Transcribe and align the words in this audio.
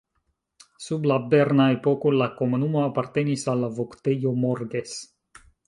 Sub 0.85 1.03
la 1.11 1.17
berna 1.33 1.67
epoko 1.73 2.13
la 2.23 2.29
komunumo 2.41 2.81
apartenis 2.87 3.47
al 3.55 3.65
la 3.67 3.73
Voktejo 3.79 4.35
Morges. 4.47 4.99